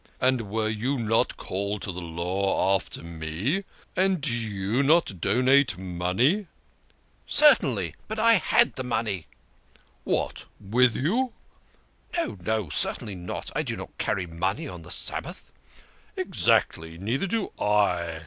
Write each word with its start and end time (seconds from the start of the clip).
"And 0.19 0.49
were 0.49 0.67
you 0.67 0.97
not 0.97 1.37
called 1.37 1.83
to 1.83 1.91
the 1.91 2.01
Law 2.01 2.75
after 2.75 3.03
me? 3.03 3.65
And 3.95 4.19
did 4.19 4.33
you 4.33 4.81
not 4.81 5.21
donate 5.21 5.77
money? 5.77 6.47
""Certainly! 7.27 7.93
But 8.07 8.17
I 8.17 8.33
had 8.37 8.73
the 8.73 8.83
money." 8.83 9.27
"What! 10.03 10.47
0%4you?"" 10.67 11.33
No, 12.17 12.35
no, 12.43 12.69
certainly 12.69 13.13
not. 13.13 13.51
I 13.55 13.61
do 13.61 13.77
not 13.77 13.95
carry 13.99 14.25
money 14.25 14.67
on 14.67 14.81
the 14.81 14.89
Sabbath."" 14.89 15.53
Exactly. 16.17 16.97
Neither 16.97 17.27
do 17.27 17.51
I." 17.59 18.19